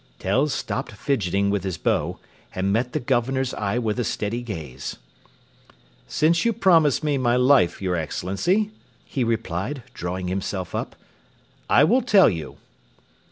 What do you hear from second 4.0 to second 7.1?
steady gaze. "Since you promise